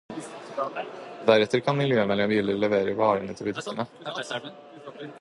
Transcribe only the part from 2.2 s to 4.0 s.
biler levere varene til butikkene.